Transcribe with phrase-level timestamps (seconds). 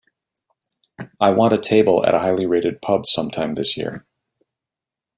[1.19, 4.03] I want a table at a highly rated pub sometime this year